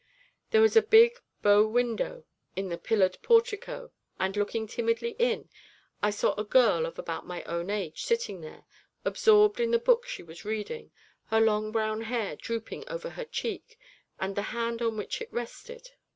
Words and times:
There 0.49 0.61
was 0.63 0.75
a 0.75 0.81
big 0.81 1.19
bow 1.43 1.67
window 1.67 2.25
by 2.55 2.63
the 2.63 2.79
pillared 2.79 3.19
portico, 3.21 3.91
and, 4.19 4.35
looking 4.35 4.65
timidly 4.65 5.15
in, 5.19 5.47
I 6.01 6.09
saw 6.09 6.33
a 6.39 6.43
girl 6.43 6.87
of 6.87 6.97
about 6.97 7.27
my 7.27 7.43
own 7.43 7.69
age 7.69 8.03
sitting 8.03 8.41
there, 8.41 8.65
absorbed 9.05 9.59
in 9.59 9.69
the 9.69 9.77
book 9.77 10.07
she 10.07 10.23
was 10.23 10.43
reading, 10.43 10.89
her 11.27 11.39
long 11.39 11.71
brown 11.71 12.01
hair 12.01 12.35
drooping 12.35 12.89
over 12.89 13.11
her 13.11 13.25
cheek 13.25 13.77
and 14.19 14.35
the 14.35 14.41
hand 14.57 14.81
on 14.81 14.97
which 14.97 15.21
it 15.21 15.31
rested. 15.31 15.91